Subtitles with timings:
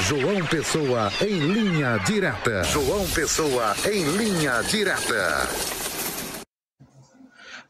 [0.00, 2.64] João Pessoa em linha direta.
[2.64, 5.46] João Pessoa em linha direta.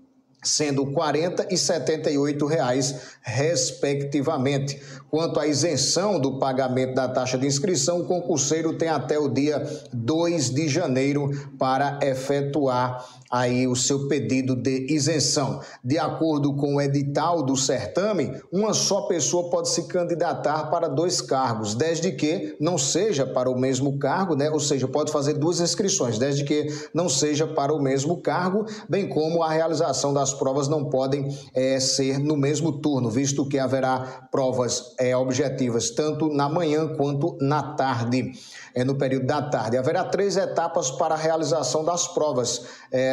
[0.41, 4.81] sendo R$ 40 e 78 reais, respectivamente.
[5.09, 9.61] Quanto à isenção do pagamento da taxa de inscrição, o concurseiro tem até o dia
[9.91, 15.61] 2 de janeiro para efetuar aí o seu pedido de isenção.
[15.83, 21.21] De acordo com o edital do certame, uma só pessoa pode se candidatar para dois
[21.21, 24.49] cargos, desde que não seja para o mesmo cargo, né?
[24.49, 29.07] Ou seja, pode fazer duas inscrições, desde que não seja para o mesmo cargo, bem
[29.07, 34.27] como a realização das provas não podem é, ser no mesmo turno, visto que haverá
[34.31, 38.31] provas é, objetivas tanto na manhã quanto na tarde,
[38.73, 39.77] é, no período da tarde.
[39.77, 42.65] Haverá três etapas para a realização das provas.